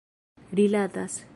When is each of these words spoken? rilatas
rilatas 0.51 1.25